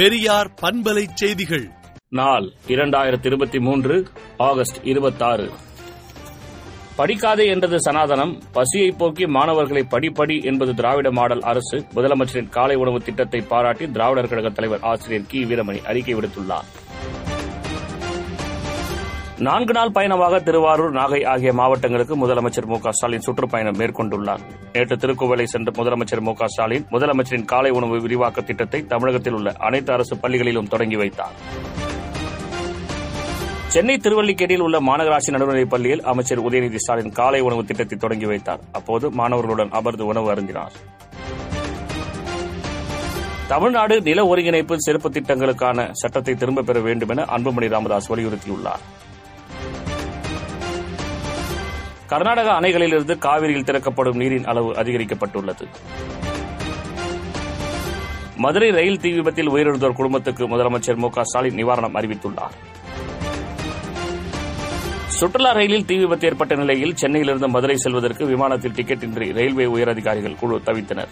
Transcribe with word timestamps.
பெரியார் 0.00 0.50
பண்பலை 0.62 1.06
செய்திகள். 1.14 1.70
நாள் 2.08 2.52
இரண்டாயிரத்தி 2.68 3.26
இருபத்தி 3.26 3.60
மூன்று 3.60 4.06
ஆகஸ்ட் 4.36 4.76
இருபத்தாறு. 4.82 5.50
படிக்காதே 6.98 7.46
என்றது 7.46 7.76
சனாதனம் 7.76 8.40
பசியை 8.52 8.90
போக்கி 8.90 9.26
மாணவர்களை 9.26 9.86
படிப்படி 9.90 10.44
என்பது 10.44 10.74
திராவிட 10.74 11.10
மாடல் 11.10 11.40
அரசு 11.40 11.84
முதலமைச்சரின் 11.94 12.48
காலை 12.48 12.76
உணவு 12.76 13.00
திட்டத்தை 13.00 13.40
பாராட்டி 13.40 13.90
திராவிடர் 13.90 14.28
கழக 14.28 14.48
தலைவர் 14.48 14.80
ஆசிரியர் 14.82 15.26
கி. 15.28 15.44
வீரமணி 15.44 15.84
அறிக்கை 15.84 16.14
விடுத்துள்ளார். 16.14 16.89
நான்கு 19.46 19.72
நாள் 19.72 19.90
பயணமாக 19.90 20.38
திருவாரூர் 20.40 20.92
நாகை 20.92 21.26
ஆகிய 21.26 21.52
மாவட்டங்களுக்கு 21.52 22.14
முதலமைச்சர் 22.16 22.66
மு 22.66 22.78
க 22.78 22.92
ஸ்டாலின் 22.92 23.20
சுற்றுப்பயணம் 23.20 23.78
மேற்கொண்டுள்ளார். 23.78 24.40
நேற்று 24.72 24.96
திருக்குவளை 24.96 25.46
சென்ற 25.46 25.82
முதலமைச்சர் 25.82 26.20
மு 26.20 26.34
க 26.34 26.46
ஸ்டாலின் 26.46 26.86
முதலமைச்சரின் 26.90 27.44
காலை 27.44 27.70
உணவு 27.70 28.00
விரிவாக்க 28.00 28.40
திட்டத்தை 28.40 28.86
தமிழகத்தில் 28.86 29.32
உள்ள 29.32 29.52
அனைத்து 29.58 29.92
அரசு 29.92 30.16
பள்ளிகளிலும் 30.16 30.68
தொடங்கி 30.68 30.96
வைத்தார். 30.96 31.32
சென்னை 33.66 33.96
திருவல்லிக்கேணியில் 33.96 34.60
உள்ள 34.60 34.80
மாநகராட்சி 34.80 35.30
நடுநிலைப் 35.30 35.70
பள்ளியில் 35.70 36.02
அமைச்சர் 36.02 36.42
உதயநிதி 36.42 36.76
ஸ்டாலின் 36.76 37.12
காலை 37.12 37.40
உணவு 37.40 37.64
திட்டத்தை 37.64 37.98
தொடங்கி 37.98 38.26
வைத்தார். 38.26 38.60
அப்போது 38.72 39.10
மாணவர்களுடன் 39.10 39.70
அமர்ந்து 39.70 40.06
உணவு 40.06 40.34
அருந்தினார். 40.34 40.76
தமிழ்நாடு 43.48 44.02
நில 44.02 44.26
ஒருங்கிணைப்பு 44.26 44.74
சிறப்பு 44.78 45.08
திட்டங்களுக்கான 45.08 45.88
சட்டத்தை 45.92 46.34
திரும்பப் 46.34 46.66
பெற 46.66 46.80
வேண்டும் 46.80 47.08
என 47.08 47.22
அன்புமணி 47.22 47.68
ராமதாஸ் 47.68 48.12
வலியுறுத்தியுள்ளார். 48.12 48.84
கர்நாடக 52.10 52.48
அணைகளிலிருந்து 52.60 53.14
காவிரியில் 53.18 53.64
திறக்கப்படும் 53.64 54.16
நீரின் 54.16 54.46
அளவு 54.46 54.70
அதிகரிக்கப்பட்டுள்ளது. 54.72 55.64
மதுரை 58.36 58.70
ரயில் 58.70 59.00
தீ 59.00 59.10
விபத்தில் 59.12 59.50
உயிரிழந்தோர் 59.50 59.98
குடும்பத்துக்கு 60.00 60.48
முதலமைச்சர் 60.48 60.96
மு 60.96 61.08
ஸ்டாலின் 61.20 61.58
நிவாரணம் 61.60 61.96
அறிவித்துள்ளார். 61.98 62.56
சுற்றுலா 65.06 65.50
ரயிலில் 65.50 65.84
தீ 65.84 65.96
விபத்து 65.96 66.28
ஏற்பட்ட 66.28 66.54
நிலையில் 66.54 66.96
சென்னையிலிருந்து 66.96 67.48
மதுரை 67.48 67.76
செல்வதற்கு 67.76 68.26
விமானத்தில் 68.26 68.74
டிக்கெட் 68.74 69.02
இன்றி 69.02 69.32
ரயில்வே 69.32 69.64
உயரதிகாரிகள் 69.64 70.38
குழு 70.40 70.60
தவித்தனர். 70.66 71.10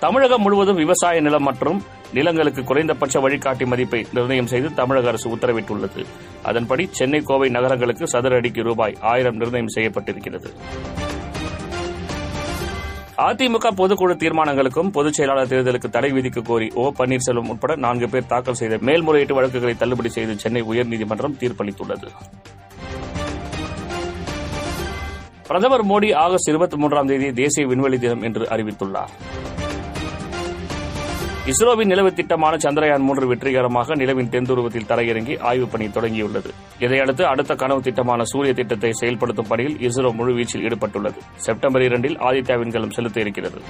தமிழகம் 0.00 0.42
முழுவதும் 0.42 0.76
விவசாய 0.76 1.20
நிலம் 1.20 1.42
மற்றும் 1.42 1.82
நிலங்களுக்கு 2.12 2.64
குறைந்தபட்ச 2.64 3.20
வழிகாட்டி 3.20 3.64
மதிப்பை 3.64 4.06
நிர்ணயம் 4.12 4.46
செய்து 4.46 4.74
தமிழக 4.74 5.08
அரசு 5.08 5.36
உத்தரவிட்டுள்ளது. 5.36 6.04
அதன்படி 6.42 6.88
சென்னை 6.90 7.20
கோவை 7.20 7.48
நகரங்களுக்கு 7.48 8.06
சதுர 8.06 8.36
அடிக்கு 8.36 8.62
ரூபாய் 8.62 8.96
ஆயிரம் 9.00 9.36
நிர்ணயம் 9.36 9.72
செய்யப்பட்டிருக்கிறது. 9.74 10.50
அதிமுக 13.16 13.70
பொதுக்குழு 13.78 14.14
தீர்மானங்களுக்கும் 14.22 14.90
பொதுச் 14.92 15.12
செயலாளர் 15.12 15.48
தேர்தலுக்கு 15.48 15.88
தடை 15.90 16.12
விதிக்க 16.12 16.42
கோரி 16.42 16.68
ஓ 16.74 16.92
பன்னீர்செல்வம் 16.98 17.48
உட்பட 17.48 17.76
நான்கு 17.76 18.08
பேர் 18.08 18.26
தாக்கல் 18.26 18.54
செய்த 18.54 18.78
மேல்முறையீட்டு 18.80 19.34
வழக்குகளை 19.34 19.74
தள்ளுபடி 19.76 20.08
செய்து 20.08 20.38
சென்னை 20.38 20.62
உயர்நீதிமன்றம் 20.62 21.36
தீர்ப்பளித்துள்ளது. 21.40 22.08
பிரதமர் 25.46 25.86
மோடி 25.86 26.14
ஆகஸ்ட் 26.14 26.48
இருபத்தி 26.48 26.76
மூன்றாம் 26.76 27.06
தேதி 27.06 27.32
தேசிய 27.32 27.66
விண்வெளி 27.66 27.98
தினம் 27.98 28.22
என்று 28.22 28.44
அறிவித்துள்ளார். 28.44 29.14
இஸ்ரோவின் 31.50 31.86
நிலவு 31.86 32.14
திட்டமான 32.14 32.56
சந்திரயான் 32.56 32.98
மூன்று 32.98 33.26
வெற்றிகரமாக 33.26 33.94
நிலவின் 33.94 34.28
தென்துருவத்தில் 34.28 34.86
தரையிறங்கி 34.88 35.40
ஆய்வுப் 35.40 35.72
பணி 35.72 35.86
தொடங்கியுள்ளது. 35.86 36.50
இதையடுத்து 36.78 37.26
அடுத்த 37.26 37.54
கனவு 37.54 37.80
திட்டமான 37.80 38.24
சூரிய 38.24 38.52
திட்டத்தை 38.52 38.92
செயல்படுத்தும் 38.92 39.48
பணியில் 39.48 39.88
இஸ்ரோ 39.88 40.14
முழுவீச்சில் 40.14 40.72
ஈடுபட்டுள்ளது. 40.72 41.16
செப்டம்பர் 41.36 41.82
இரண்டில் 41.82 42.18
ஆதித்யா 42.18 42.58
விண்கலம் 42.58 42.90
செலுத்த 42.90 43.20
இருக்கிறது. 43.20 43.60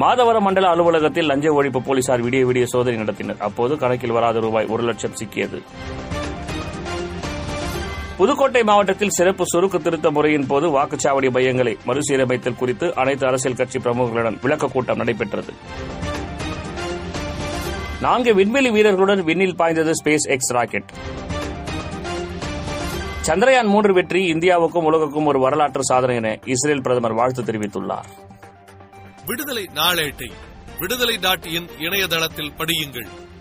மாதவரம் 0.00 0.40
மண்டல 0.40 0.68
அலுவலகத்தில் 0.68 1.26
லஞ்ச 1.26 1.62
ஒழிப்பு 1.62 1.78
போலீசார் 1.78 2.24
விடிய 2.24 2.46
விடிய 2.46 2.64
சோதனை 2.64 3.00
நடத்தினர். 3.00 3.38
அப்போது 3.38 3.78
கணக்கில் 3.78 4.10
வராத 4.10 4.40
ரூபாய் 4.40 4.66
ஒரு 4.66 4.82
லட்சம் 4.82 5.12
சிக்கியது. 5.24 5.62
புதுக்கோட்டை 8.18 8.62
மாவட்டத்தில் 8.62 9.10
சிறப்பு 9.10 9.44
சுருக்கு 9.54 9.82
திருத்த 9.82 10.10
முறையின் 10.10 10.46
போது 10.46 10.68
வாக்குச்சாவடி 10.68 11.30
மையங்களை 11.30 11.76
மறுசீரமைத்தல் 11.86 12.56
குறித்து 12.56 12.94
அனைத்து 12.94 13.26
அரசியல் 13.26 13.56
கட்சி 13.56 13.78
பிரமுகர்களுடன் 13.78 14.38
விளக்கக் 14.42 14.72
கூட்டம் 14.72 14.96
நடைபெற்றது. 14.96 15.52
நான்கு 18.00 18.34
விண்வெளி 18.34 18.70
வீரர்களுடன் 18.70 19.24
விண்ணில் 19.24 19.56
பாய்ந்தது 19.56 19.92
ஸ்பேஸ் 20.04 20.28
எக்ஸ் 20.28 20.52
ராக்கெட். 20.52 20.90
சந்திரயான் 23.26 23.66
மூன்று 23.66 23.92
வெற்றி 23.92 24.32
இந்தியாவுக்கும் 24.32 24.84
உலகுக்கும் 24.84 25.26
ஒரு 25.26 25.40
வரலாற்று 25.40 25.84
சாதனை 25.84 26.16
என 26.16 26.38
இஸ்ரேல் 26.44 26.82
பிரதமர் 26.82 27.12
வாழ்த்து 27.12 27.42
தெரிவித்துள்ளார். 27.42 28.04
விடுதலை 29.26 29.68
நாளேட்டை 29.74 30.30
விடுதலை 30.78 31.16
டாட் 31.16 31.46
இணையதளத்தில் 31.78 32.52
படியுங்கள். 32.56 33.26